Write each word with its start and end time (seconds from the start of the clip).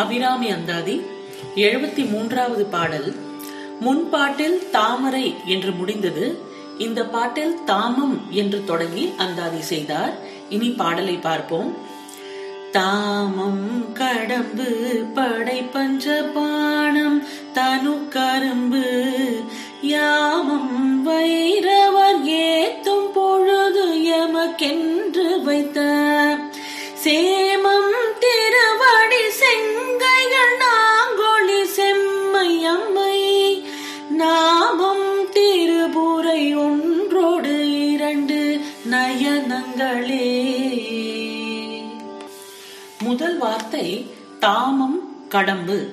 அபிராமி 0.00 0.48
அந்தாதி 0.50 0.94
எழுபத்தி 1.56 2.10
மூன்றாவது 2.10 2.64
பாடல். 2.64 3.08
முன்பாட்டில் 3.80 4.70
தாமரை 4.70 5.34
என்று 5.46 5.70
முடிந்தது. 5.72 6.26
இந்த 6.78 7.00
பாட்டில் 7.04 7.56
தாமம் 7.64 8.16
என்று 8.30 8.64
தொடங்கி 8.64 9.12
அந்தாதி 9.18 9.60
செய்தார். 9.62 10.14
இனி 10.48 10.68
பாடலை 10.68 11.14
பார்ப்போம். 11.14 11.70
தாமம் 12.72 13.94
கடம்பு 13.94 14.68
படை 15.14 15.62
பஞ்ச 15.62 16.22
பானம் 16.34 17.18
தனு 17.54 17.94
கரும்பு 18.08 18.86
யாமம் 19.82 21.02
வைரம் 21.02 21.89
அம்மை 32.64 33.62
நாமம் 34.10 35.28
திருபுரை 35.32 36.56
ஒன்றோடு 36.56 37.54
இரண்டு 37.90 38.60
நயனங்களே. 38.90 40.28
முதல் 43.02 43.38
வார்த்தை 43.38 44.06
தாமம் 44.40 45.26
கடம்பு. 45.28 45.88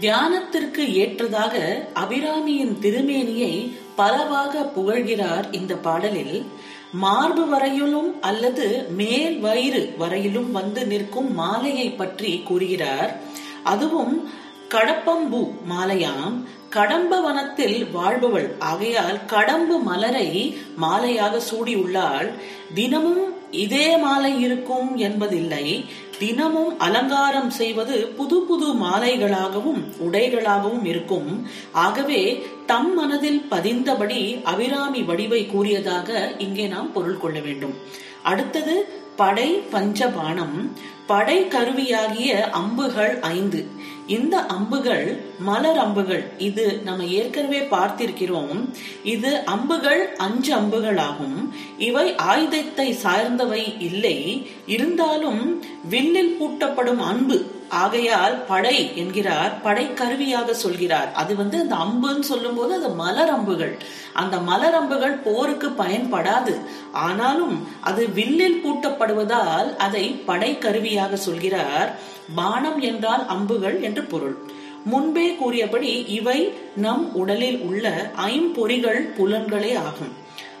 தியானத்திற்கு 0.00 0.92
ஏற்றதாக 0.92 1.86
அபிராமியின் 1.94 2.76
திருமேனியை 2.80 3.72
பலவாக 3.96 4.70
புகழ்கிறார் 4.76 5.54
இந்த 5.54 5.74
பாடலில். 5.74 6.46
மார்பு 6.92 7.48
வரையிலும் 7.48 8.22
அல்லது 8.22 8.86
மேல் 8.96 9.38
வயிறு 9.38 9.94
வரையிலும் 9.98 10.52
வந்து 10.52 10.86
நிற்கும் 10.86 11.34
மாலையை 11.34 11.90
பற்றி 11.90 12.42
கூறுகிறார். 12.44 13.18
அதுவும் 13.62 14.30
கடப்பம்பூ 14.74 15.50
மாலையாம். 15.70 16.34
கடம்ப 16.68 17.20
வனத்தில் 17.20 17.86
வாழ்பவள். 17.94 18.48
ஆகையால் 18.58 19.18
கடம்பு 19.26 19.78
மலரை 19.78 20.58
மாலையாக 20.82 21.40
சூடியுள்ளாள். 21.50 22.30
தினமும் 22.74 23.32
இதே 23.50 23.96
மாலை 23.96 24.40
இருக்கும் 24.40 24.96
என்பதில்லை. 24.96 25.84
தினமும் 26.18 26.78
அலங்காரம் 26.78 27.50
செய்வது 27.50 28.06
புது 28.06 28.42
புது 28.42 28.74
மாலைகளாகவும் 28.74 29.82
உடைகளாகவும் 29.98 30.84
இருக்கும். 30.84 31.46
ஆகவே 31.72 32.46
தம் 32.66 32.94
மனதில் 32.94 33.46
பதிந்தபடி 33.50 34.40
அபிராமி 34.42 35.02
வடிவை 35.02 35.46
கூறியதாக 35.46 36.32
இங்கே 36.38 36.66
நாம் 36.66 36.92
பொருள் 36.92 37.18
கொள்ள 37.18 37.40
வேண்டும். 37.40 37.74
அடுத்தது 38.22 39.06
படை 39.20 39.48
பஞ்சபானம் 39.72 40.58
படை 41.06 41.48
கருவியாகிய 41.48 42.50
அம்புகள் 42.50 43.20
ஐந்து. 43.20 43.60
இந்த 44.06 44.34
அம்புகள் 44.38 45.06
மலர் 45.38 45.78
அம்புகள். 45.78 46.24
இது 46.38 46.64
நம்ம 46.84 47.04
ஏற்கனவே 47.04 47.60
பார்த்திருக்கிறோம். 47.60 48.60
இது 49.04 49.30
அம்புகள் 49.44 50.02
அஞ்சு 50.16 50.50
அம்புகளாகும். 50.56 51.38
இவை 51.78 52.16
ஆயுதத்தை 52.16 52.92
சார்ந்தவை 52.92 53.62
இல்லை. 53.78 54.18
இருந்தாலும் 54.66 55.42
வில்லில் 55.88 56.36
பூட்டப்படும் 56.40 57.02
அன்பு. 57.12 57.38
ஆகையால் 57.68 58.44
படை 58.46 58.96
என்கிறார் 58.96 59.62
படை 59.62 59.94
கருவியாக 59.94 60.54
சொல்கிறார். 60.54 61.12
அது 61.12 61.36
வந்து 61.36 61.58
அந்த 61.60 61.74
அம்புன்னு 61.74 62.20
சொல்லும் 62.20 62.54
போது 62.54 62.74
அது 62.74 62.88
மலர் 62.88 63.28
அம்புகள் 63.28 63.76
அந்த 64.12 64.38
மலர் 64.38 64.74
அம்புகள் 64.74 65.12
போருக்கு 65.12 65.68
பயன்படாது. 65.68 66.54
ஆனாலும் 66.92 67.68
அது 67.80 68.08
வில்லில் 68.08 68.62
பூட்டப்படுவதால் 68.64 69.76
அதை 69.76 70.06
படை 70.08 70.58
கருவியாக 70.58 71.16
சொல்கிறார். 71.16 71.90
பானம் 72.34 72.80
என்றால் 72.80 73.26
அம்புகள் 73.26 73.80
என்று 73.80 74.04
பொருள். 74.04 74.36
முன்பே 74.84 75.34
கூறியபடி 75.34 76.04
இவை 76.08 76.52
நம் 76.76 77.14
உடலில் 77.14 77.58
உள்ள 77.58 78.10
ஐம்பொறிகள் 78.26 79.00
புலன்களே 79.18 79.78
ஆகும். 79.78 80.12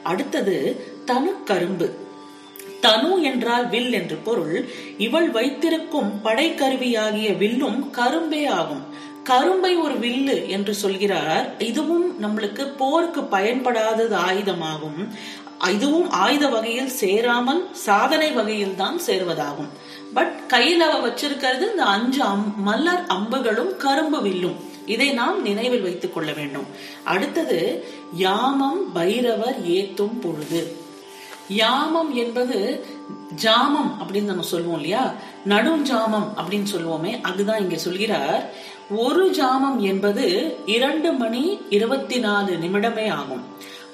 அடுத்தது 0.02 0.84
தனு 1.06 1.32
கரும்பு 1.44 2.06
தனு 2.80 3.22
என்றால் 3.22 3.68
வில் 3.68 3.92
என்று 3.92 4.16
பொருள் 4.16 4.68
இவள் 4.98 5.30
வைத்திருக்கும் 5.30 6.20
படைக்கருவியாகிய 6.24 7.36
வில்லும் 7.36 7.90
கரும்பே 7.90 8.46
ஆகும். 8.46 8.84
கரும்பை 9.24 9.76
ஒரு 9.76 9.94
வில்லு 9.94 10.46
என்று 10.46 10.74
சொல்கிறார். 10.74 11.58
இதுவும் 11.58 12.06
நம்மளுக்கு 12.22 12.64
போருக்கு 12.76 13.20
பயன்படாதது 13.20 14.14
ஆயுதமாகும். 14.14 15.00
இதுவும் 15.68 16.10
ஆயுத 16.10 16.48
வகையில் 16.48 16.88
சேராமல் 16.88 17.68
சாதனை 17.72 18.32
வகையில் 18.32 18.74
தான் 18.74 18.98
சேர்வதாகும். 19.06 19.70
பட் 20.14 20.46
கையில் 20.46 20.80
அவ 20.80 21.08
வச்சிருக்கிறது 21.08 21.70
இந்த 21.70 21.84
அஞ்சு 21.84 22.22
மல்லர் 22.66 23.04
அம்புகளும் 23.06 23.76
கரும்பு 23.76 24.22
வில்லும். 24.22 24.58
இதை 24.86 25.10
நாம் 25.12 25.42
நினைவில் 25.42 25.82
வைத்துக் 25.82 26.14
கொள்ள 26.14 26.32
வேண்டும். 26.32 26.66
அடுத்தது 27.04 27.84
யாமம் 28.14 28.92
பைரவர் 28.92 29.58
ஏத்தும் 29.68 30.20
பொழுது. 30.20 30.86
யாமம் 31.48 32.14
என்பது 32.14 32.86
ஜாமம் 33.42 33.96
அப்படின்னு 33.98 34.22
நம்ம 34.22 34.42
சொல்லுவோம் 34.42 34.74
இல்லையா? 34.74 35.12
நடுஞ்சாமம் 35.48 36.28
அப்படின்னு 36.36 36.66
சொல்லுவோமே 36.76 37.20
அதுதான் 37.20 37.60
இங்க 37.60 37.76
சொல்கிறார். 37.76 38.50
ஒரு 38.90 39.30
ஜாமம் 39.30 39.78
என்பது 39.78 40.56
இரண்டு 40.66 41.12
மணி 41.12 41.58
இருபத்தி 41.70 42.18
நாலு 42.18 42.52
நிமிடமே 42.52 43.10
ஆகும். 43.10 43.42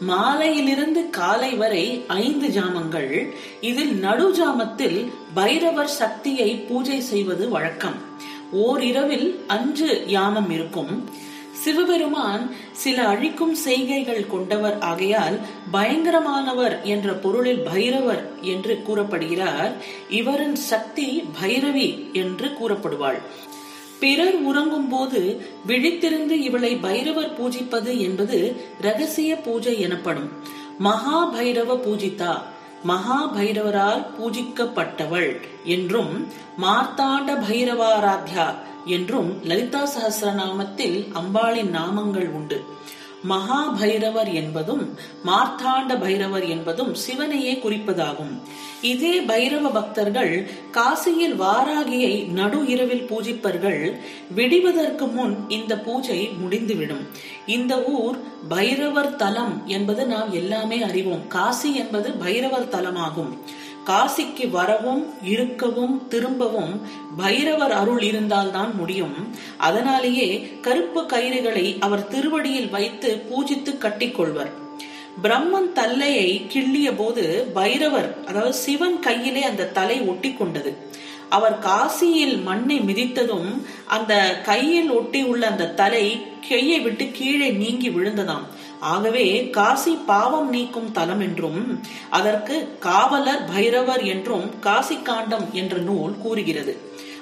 மாலையிலிருந்து 0.00 1.10
காலை 1.10 1.54
வரை 1.54 2.04
ஐந்து 2.08 2.48
ஜாமங்கள். 2.48 3.32
இதில் 3.60 3.94
நடு 3.94 4.34
ஜாமத்தில் 4.34 5.12
பைரவர் 5.34 5.88
சக்தியை 5.88 6.56
பூஜை 6.56 7.00
செய்வது 7.00 7.48
வழக்கம். 7.48 7.94
ஓர் 8.50 8.82
இரவில் 8.82 9.44
அஞ்சு 9.46 10.04
யாமம் 10.06 10.50
இருக்கும். 10.50 11.10
சிவபெருமான் 11.64 12.44
சில 12.82 12.98
அழிக்கும் 13.12 13.54
செய்கைகள் 13.64 14.24
கொண்டவர் 14.26 14.78
ஆகையால் 14.90 15.36
பயங்கரமானவர் 15.72 16.76
என்ற 16.94 17.14
பொருளில் 17.24 17.62
பைரவர் 17.68 18.22
என்று 18.52 18.74
கூறப்படுகிறார். 18.82 19.72
இவரின் 20.20 20.56
சக்தி 20.70 21.08
பைரவி 21.40 21.88
என்று 22.22 22.48
கூறப்படுவாள். 22.60 23.20
பிறர் 24.00 24.38
உறங்கும் 24.42 24.88
போது 24.88 25.20
விழித்திருந்து 25.68 26.36
இவளை 26.48 26.72
பைரவர் 26.86 27.32
பூஜிப்பது 27.38 27.92
என்பது 28.06 28.38
ரகசிய 28.80 29.30
பூஜை 29.46 29.74
எனப்படும். 29.80 30.28
மகா 30.86 31.18
பைரவ 31.34 31.72
பூஜிதா 31.86 32.34
மகா 32.90 33.18
பைரவரால் 33.34 34.02
பூஜிக்கப்பட்டவள் 34.16 35.30
என்றும் 35.74 36.14
மார்த்தாண்ட 36.62 37.36
பைரவாராத்யா 37.44 38.46
என்றும் 38.84 39.44
லலிதா 39.44 39.88
சகசிரநாமத்தில் 39.96 41.12
அம்பாளின் 41.12 41.70
நாமங்கள் 41.70 42.28
உண்டு. 42.28 42.64
மகா 43.22 43.68
பைரவர் 43.80 44.32
என்பதும் 44.32 44.98
மார்த்தாண்ட 45.26 46.00
பைரவர் 46.00 46.46
என்பதும் 46.48 46.94
சிவனையே 46.94 47.54
குறிப்பதாகும். 47.54 48.40
இதே 48.82 49.20
பைரவ 49.20 49.72
பக்தர்கள் 49.72 50.50
காசியில் 50.70 51.40
வாராகியை 51.40 52.26
நடு 52.26 52.66
இரவில் 52.66 53.10
பூஜிப்பர்கள் 53.10 53.96
விடிவதற்கு 54.34 55.06
முன் 55.12 55.48
இந்த 55.48 55.78
பூஜை 55.78 56.28
முடிந்துவிடும். 56.28 57.08
இந்த 57.46 57.82
ஊர் 57.82 58.18
பைரவர் 58.48 59.16
தலம் 59.16 59.62
என்பது 59.66 60.06
நாம் 60.06 60.32
எல்லாமே 60.32 60.82
அறிவோம். 60.82 61.26
காசி 61.26 61.74
என்பது 61.74 62.12
பைரவர் 62.12 62.68
தலமாகும். 62.68 63.38
காசிக்கு 63.90 64.46
வரவும் 64.50 65.02
இருக்கவும் 65.22 65.96
திரும்பவும் 66.08 66.74
பைரவர் 67.16 67.74
அருள் 67.80 68.02
இருந்தால்தான் 68.02 68.72
முடியும். 68.76 69.16
அதனாலேயே 69.58 70.28
கருப்பு 70.60 71.02
கயிறுகளை 71.02 71.66
அவர் 71.80 72.08
திருவடியில் 72.08 72.70
வைத்து 72.70 73.10
பூஜித்து 73.30 73.72
கட்டிக்கொள்வர். 73.78 74.52
பிரம்மன் 75.22 75.72
தல்லையை 75.72 76.28
கிள்ளிய 76.52 76.96
போது 76.96 77.24
பைரவர் 77.54 78.08
அதாவது 78.26 78.54
சிவன் 78.54 78.98
கையிலே 79.00 79.42
அந்த 79.42 79.70
தலை 79.78 80.00
ஒட்டி 80.00 80.32
கொண்டது. 80.32 80.72
அவர் 81.28 81.58
காசியில் 81.58 82.42
மண்ணை 82.42 82.76
மிதித்ததும் 82.80 83.50
அந்த 83.86 84.14
கையில் 84.44 84.90
ஒட்டி 84.90 85.22
உள்ள 85.22 85.46
அந்த 85.46 85.72
தலை 85.80 86.04
கையை 86.48 86.80
விட்டு 86.80 87.10
கீழே 87.12 87.50
நீங்கி 87.50 87.88
விழுந்ததாம். 87.90 88.46
ஆகவே 88.92 89.26
காசி 89.50 89.92
பாவம் 90.06 90.48
நீக்கும் 90.48 90.90
தலம் 90.92 91.20
என்றும் 91.20 91.60
அதற்கு 92.10 92.56
காவலர் 92.80 93.44
பைரவர் 93.52 94.02
என்றும் 94.04 94.46
காசி 94.60 94.96
காண்டம் 95.02 95.46
என்ற 95.52 95.74
நூல் 95.88 96.14
கூறுகிறது. 96.22 96.74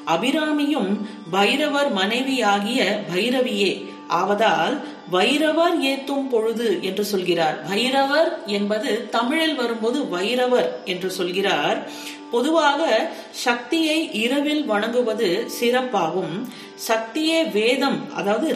அபிராமியும் 0.07 0.93
பைரவர் 1.31 1.91
மனைவியாகிய 1.93 2.81
பைரவியே 3.13 3.73
ஆவதால் 4.21 4.75
வைரவர் 5.13 5.77
ஏத்தும் 5.91 6.27
பொழுது 6.29 6.69
என்று 6.83 7.05
சொல்கிறார். 7.05 7.57
பைரவர் 7.69 8.31
என்பது 8.47 8.91
தமிழில் 9.11 9.55
வரும்போது 9.55 9.99
வைரவர் 10.15 10.71
என்று 10.85 11.11
சொல்கிறார். 11.11 11.79
பொதுவாக 12.31 12.83
சக்தியை 13.47 13.99
இரவில் 14.25 14.65
வணங்குவது 14.65 15.29
சிறப்பாகும். 15.61 16.35
சக்தியே 16.89 17.41
வேதம் 17.53 18.01
அதாவது 18.15 18.49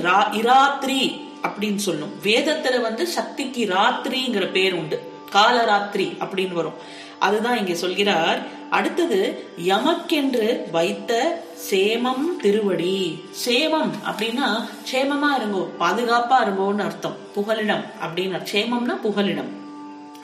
இராத்திரி 0.43 1.01
அப்படின்னு 1.47 1.77
சொல்லும். 1.77 2.13
வேதத்துல 2.23 2.81
வந்து 2.81 3.07
சக்திக்கு 3.07 3.65
ராத்திரிங்கிற 3.65 4.51
பேர் 4.51 4.75
உண்டு. 4.75 5.01
காலராத்திரி 5.33 6.17
அப்படின்னு 6.21 6.53
வரும். 6.53 7.05
அதுதான் 7.19 7.59
இங்க 7.59 7.75
சொல்கிறார். 7.75 8.47
அடுத்தது 8.71 9.47
எமக்கென்று 9.67 10.71
வைத்த 10.71 11.43
சேமம் 11.71 12.37
திருவடி. 12.41 13.25
சேமம் 13.45 13.93
அப்படின்னா 14.07 14.49
சேமமா 14.93 15.31
இருங்கோ 15.39 15.69
பாதுகாப்பா 15.81 16.37
இருங்கோன்னு 16.41 16.79
அர்த்தம். 16.79 17.17
புகலிடம் 17.35 17.85
அப்படின்னு 18.03 18.41
சேமம்னா 18.53 18.97
புகலிடம். 19.03 19.65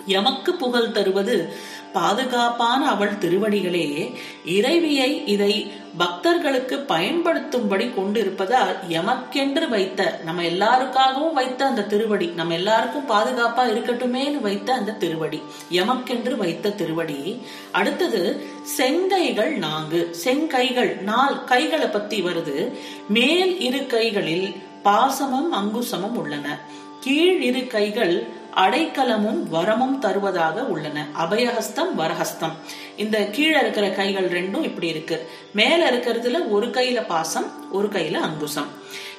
எமக்கு 0.07 0.55
புகழ் 0.55 0.91
தருவது 0.91 1.53
பாதுகாப்பான 1.93 2.89
அவள் 2.89 3.13
திருவடிகளே 3.13 4.15
இறைவியை 4.45 5.23
இதை 5.27 5.73
பக்தர்களுக்கு 5.97 6.85
பயன்படுத்தும்படி 6.89 7.95
கொண்டிருப்பதால் 7.95 8.77
எமக்கென்று 8.89 9.69
வைத்த 9.69 10.21
நம்ம 10.25 10.43
எல்லாருக்காகவும் 10.43 11.33
வைத்த 11.33 11.65
அந்த 11.65 11.83
திருவடி 11.83 12.27
நம்ம 12.27 12.55
எல்லாருக்கும் 12.55 13.09
பாதுகாப்பா 13.09 13.63
இருக்கட்டுமேனு 13.63 14.41
வைத்த 14.41 14.75
அந்த 14.75 14.93
திருவடி 14.93 15.43
எமக்கென்று 15.71 16.37
வைத்த 16.37 16.71
திருவடி. 16.71 17.43
அடுத்தது 17.73 18.43
செங்கைகள் 18.79 19.57
நான்கு 19.57 20.17
செங்கைகள் 20.25 21.01
நாள் 21.01 21.45
கைகளை 21.45 21.87
பத்தி 21.87 22.23
வருது. 22.23 22.73
மேல் 23.09 23.61
இரு 23.61 23.87
கைகளில் 23.87 24.55
பாசமும் 24.85 25.51
அங்குசமும் 25.51 26.17
உள்ளன. 26.17 26.59
கீழ் 27.01 27.43
இரு 27.43 27.67
கைகள் 27.67 28.27
அடைக்கலமும் 28.57 29.43
வரமும் 29.53 29.99
தருவதாக 29.99 30.65
உள்ளன. 30.65 31.07
அபயஹஸ்தம் 31.19 31.95
வரஹஸ்தம். 31.99 32.53
இந்த 32.97 33.27
கீழே 33.27 33.61
இருக்கிற 33.61 33.91
கைகள் 33.91 34.29
ரெண்டும் 34.29 34.63
இப்படி 34.63 34.89
இருக்கு. 34.89 35.29
மேல 35.53 35.91
இருக்கிறதுல 35.91 36.51
ஒரு 36.51 36.67
கையில 36.67 37.07
பாசம் 37.07 37.73
ஒரு 37.73 37.89
கையில 37.89 38.15
அங்குசம். 38.15 38.67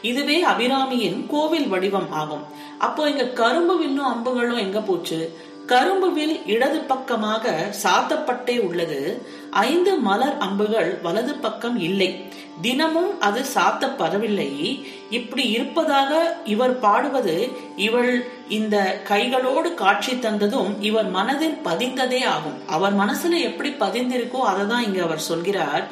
இதுவே 0.02 0.46
அபிராமியின் 0.46 1.26
கோவில் 1.28 1.68
வடிவம் 1.68 2.12
ஆகும். 2.12 2.44
அப்போ 2.80 3.10
இங்க 3.10 3.26
கரும்பு 3.26 3.78
வில்லும் 3.78 4.06
அம்புகளும் 4.06 4.58
எங்க 4.58 4.82
போச்சு? 4.82 5.38
கரும்புவில் 5.72 6.34
இடது 6.46 6.80
பக்கமாக 6.80 7.52
சாத்தப்பட்டே 7.84 8.56
உள்ளது. 8.60 9.00
ஐந்து 9.50 9.92
மலர் 10.08 10.38
அம்புகள் 10.38 11.00
வலது 11.02 11.34
பக்கம் 11.36 11.78
இல்லை. 11.80 12.10
தினமும் 12.62 13.22
அது 13.22 13.42
சாத்தப்படவில்லை. 13.56 14.50
இப்படி 15.10 15.44
இருப்பதாக 15.50 16.12
இவர் 16.46 16.80
பாடுவது 16.80 17.36
இவள் 17.76 18.12
இந்த 18.50 18.78
கைகளோடு 19.10 19.74
காட்சி 19.74 20.14
தந்ததும் 20.14 20.74
இவர் 20.80 21.10
மனதில் 21.10 21.58
பதிந்ததே 21.66 22.22
ஆகும். 22.26 22.60
அவர் 22.68 22.98
மனசுல 22.98 23.42
எப்படி 23.50 23.70
பதிந்திருக்கோ 23.70 24.42
அதை 24.52 24.68
தான் 24.68 24.84
இங்க 24.84 25.02
அவர் 25.04 25.28
சொல்கிறார். 25.32 25.86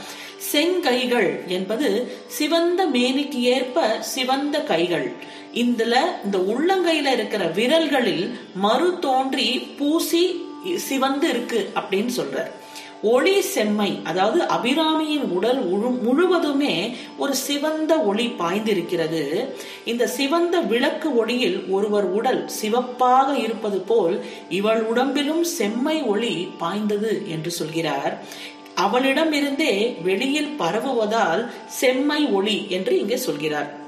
செங்கைகள் 0.49 1.29
என்பது 1.47 1.89
சிவந்த 2.27 2.85
மேனிக்கு 2.93 3.41
ஏற்ப 3.55 3.85
சிவந்த 4.01 4.63
கைகள். 4.71 5.07
இதுல 5.53 5.95
இந்த 6.25 6.37
உள்ளங்கையில 6.51 7.13
இருக்கிற 7.17 7.43
விரல்களில் 7.59 8.25
மறு 8.55 8.99
தோன்றி 8.99 9.49
பூசி 9.77 10.23
சிவந்து 10.75 11.29
இருக்கு 11.29 11.69
அப்படின்னு 11.75 12.11
சொல்றார். 12.19 12.51
ஒளி 13.03 13.41
செம்மை 13.41 13.99
அதாவது 14.03 14.39
அபிராமியின் 14.55 15.23
உடல் 15.37 15.61
முழுவதுமே 16.01 16.95
ஒரு 17.17 17.33
சிவந்த 17.35 17.93
ஒளி 17.99 18.25
பாய்ந்திருக்கிறது. 18.39 19.23
இந்த 19.85 20.07
சிவந்த 20.07 20.59
விளக்கு 20.59 21.09
ஒளியில் 21.15 21.57
ஒருவர் 21.69 22.07
உடல் 22.19 22.47
சிவப்பாக 22.47 23.27
இருப்பது 23.37 23.79
போல் 23.79 24.17
இவள் 24.49 24.83
உடம்பிலும் 24.83 25.43
செம்மை 25.43 25.97
ஒளி 26.13 26.33
பாய்ந்தது 26.57 27.13
என்று 27.27 27.51
சொல்கிறார். 27.51 28.15
அவளிடமிருந்தே 28.75 30.01
வெளியில் 30.01 30.55
பரவுவதால் 30.59 31.51
செம்மை 31.67 32.25
ஒளி 32.25 32.65
என்று 32.69 32.99
இங்கே 32.99 33.17
சொல்கிறார். 33.17 33.79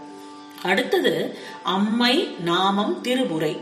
அடுத்தது 0.64 1.38
அம்மை 1.64 2.28
நாமம் 2.44 3.00
திருபுரை 3.04 3.58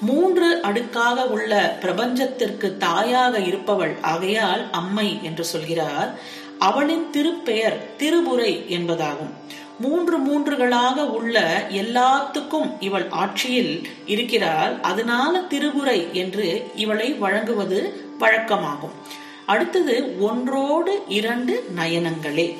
மூன்று 0.00 0.60
அடுக்காக 0.62 1.26
உள்ள 1.26 1.78
பிரபஞ்சத்திற்கு 1.82 2.76
தாயாக 2.76 3.38
இருப்பவள் 3.38 3.96
ஆகையால் 4.00 4.70
அம்மை 4.70 5.18
என்று 5.22 5.44
சொல்கிறார். 5.44 6.18
அவளின் 6.58 7.10
திருப்பெயர் 7.12 7.78
திருபுரை 7.98 8.52
என்பதாகும். 8.68 9.32
மூன்று 9.80 10.18
மூன்றுகளாக 10.18 11.06
உள்ள 11.06 11.66
எல்லாத்துக்கும் 11.70 12.72
இவள் 12.80 13.08
ஆட்சியில் 13.08 13.88
இருக்கிறாள். 14.06 14.80
அதனால 14.80 15.40
திருபுரை 15.40 16.12
என்று 16.12 16.66
இவளை 16.74 17.12
வழங்குவது 17.12 18.08
வழக்கமாகும். 18.20 19.22
அடுத்தது 19.46 20.20
ஒன்றோடு 20.20 21.02
இரண்டு 21.08 21.64
நயனங்களே. 21.76 22.54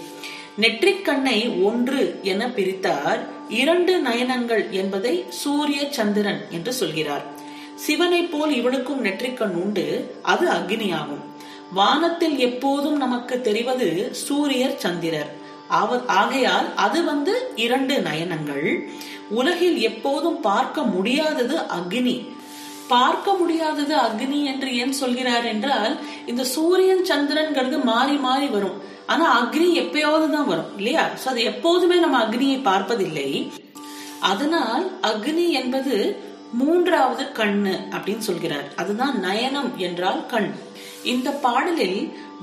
நெற்றிக்கண்ணை 0.61 1.63
ஒன்று 1.63 2.21
என 2.23 2.47
பிரித்தார். 2.47 3.19
இரண்டு 3.49 4.03
நயனங்கள் 4.03 4.71
என்பதை 4.71 5.25
சூரிய 5.29 5.93
சந்திரன் 5.93 6.45
என்று 6.51 6.73
சொல்கிறார். 6.73 7.25
சிவனை 7.75 8.23
போல் 8.23 8.55
இவனுக்கும் 8.55 9.05
நெற்றிக்கண் 9.05 9.51
உண்டு. 9.51 10.15
அது 10.23 10.49
அக்னியாகும். 10.49 11.25
வானத்தில் 11.73 12.39
எப்போதும் 12.39 12.97
நமக்கு 12.97 13.41
தெரிவது 13.41 14.09
சூரியர் 14.13 14.79
சந்திரர். 14.79 15.35
அவர் 15.69 16.07
ஆகையால் 16.07 16.75
அது 16.75 17.05
வந்து 17.05 17.53
இரண்டு 17.57 17.97
நயனங்கள். 17.99 18.89
உலகில் 19.31 19.79
எப்போதும் 19.79 20.41
பார்க்க 20.41 20.83
முடியாதது 20.83 21.57
அக்னி. 21.57 22.34
பார்க்க 22.93 23.35
முடியாதது 23.41 23.95
அக்னி 24.07 24.41
என்று 24.53 24.69
ஏன் 24.83 24.95
சொல்கிறார் 25.03 25.47
என்றால் 25.53 25.95
இந்த 26.31 26.43
சூரியன் 26.55 27.05
சந்திரன்கிறது 27.11 27.77
மாறி 27.91 28.17
மாறி 28.27 28.49
வரும். 28.57 28.77
ஆனா 29.13 29.25
அக்னி 29.41 29.69
எப்பயாவது 29.83 30.27
தான் 30.35 30.51
வரும் 30.51 30.71
இல்லையா? 30.79 31.05
சோ 31.23 31.27
அது 31.33 31.41
எப்போதுமே 31.53 31.97
நம்ம 32.05 32.19
அக்னியை 32.27 32.59
பார்ப்பதில்லை. 32.71 33.31
அதனால் 34.31 34.85
அக்னி 35.11 35.47
என்பது 35.61 35.95
மூன்றாவது 36.61 37.25
கண்ணு 37.39 37.75
அப்படின்னு 37.95 38.25
சொல்கிறார். 38.29 38.69
அதுதான் 38.81 39.17
நயனம் 39.27 39.73
என்றால் 39.87 40.21
கண். 40.33 40.51
இந்த 41.13 41.29
பாடலில் 41.45 41.99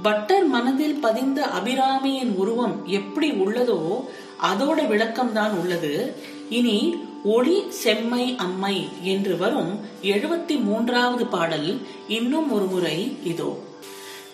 பட்டர் 0.06 0.48
மனதில் 0.56 0.98
பதிந்த 1.06 1.40
அபிராமியின் 1.58 2.34
உருவம் 2.42 2.76
எப்படி 3.00 3.30
உள்ளதோ 3.44 3.80
அதோட 4.50 4.80
விளக்கம் 4.92 5.34
தான் 5.40 5.54
உள்ளது. 5.62 5.94
இனி 6.60 6.78
ஒளி 7.24 7.64
செம்மை 7.70 8.36
அம்மை 8.36 8.90
என்று 9.02 9.38
வரும் 9.38 9.80
எழுபத்தி 10.02 10.62
மூன்றாவது 10.62 11.28
பாடல் 11.28 11.82
இன்னும் 12.08 12.52
ஒரு 12.52 12.66
முறை 12.66 13.18
இதோ. 13.24 13.60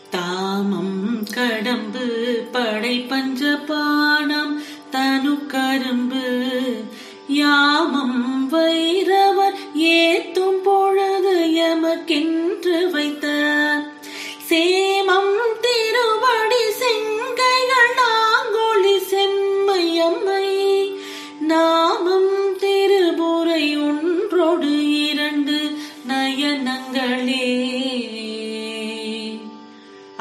தாமம் 0.10 1.28
கடம்பு 1.36 2.06
படை 2.52 3.00
பஞ்ச 3.00 3.56
பானம் 3.68 4.64
தனு 4.92 5.48
கரும்பு 5.48 6.37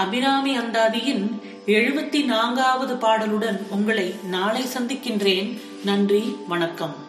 அபிராமி 0.06 0.58
அந்தாதியின் 0.58 1.40
எழுபத்தி 1.66 2.25
நான்காவது 2.25 2.94
பாடலுடன் 2.94 3.68
உங்களை 3.70 4.14
நாளை 4.25 4.62
சந்திக்கின்றேன். 4.62 5.60
நன்றி 5.84 6.36
வணக்கம். 6.48 7.05